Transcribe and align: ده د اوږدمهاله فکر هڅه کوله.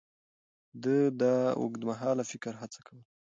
ده 0.83 0.97
د 1.19 1.21
اوږدمهاله 1.59 2.23
فکر 2.31 2.53
هڅه 2.61 2.79
کوله. 2.87 3.03